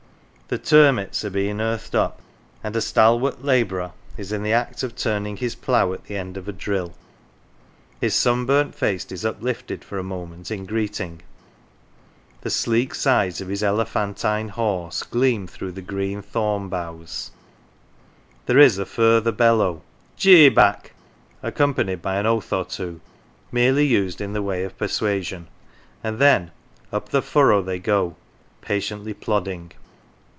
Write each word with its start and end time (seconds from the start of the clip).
The" 0.47 0.57
turmits"" 0.77 1.23
are 1.23 1.29
being 1.29 1.61
earthed 1.61 1.95
up, 1.95 2.19
and 2.61 2.75
a 2.75 2.81
stalwart 2.81 3.41
labourer 3.41 3.93
is 4.17 4.33
in 4.33 4.43
the 4.43 4.51
act 4.51 4.83
of 4.83 4.97
turning 4.97 5.37
his 5.37 5.55
plough 5.55 5.93
at 5.93 6.03
the 6.03 6.17
end 6.17 6.35
of 6.35 6.45
a 6.45 6.51
drill. 6.51 6.91
His 8.01 8.15
sunburnt 8.15 8.75
face 8.75 9.09
is 9.13 9.23
uplifted 9.23 9.81
for 9.85 9.97
a 9.97 10.03
moment 10.03 10.51
in 10.51 10.65
greeting, 10.65 11.21
the 12.41 12.49
sleek 12.49 12.93
sides 12.95 13.39
of 13.39 13.47
his 13.47 13.63
elephantine 13.63 14.49
horse 14.49 15.03
gleam 15.03 15.47
through 15.47 15.71
the 15.71 15.81
green 15.81 16.21
thorn 16.21 16.67
boughs; 16.67 17.31
there 18.45 18.59
is 18.59 18.73
10 18.73 18.75
THORNLEIGH 18.83 18.91
a 18.91 18.93
further 18.93 19.31
bellow" 19.31 19.83
Gee 20.17 20.49
back!" 20.49 20.91
accompanied 21.41 22.01
by 22.01 22.15
an 22.17 22.25
oath 22.25 22.51
or 22.51 22.65
two, 22.65 22.99
merely 23.53 23.85
used 23.87 24.19
in 24.19 24.33
the 24.33 24.41
way 24.41 24.65
of 24.65 24.77
persuasion, 24.77 25.47
and 26.03 26.19
then 26.19 26.51
up 26.91 27.07
the 27.07 27.21
furrow 27.21 27.61
they 27.61 27.79
go, 27.79 28.17
patiently 28.59 29.13
plodding. 29.13 29.71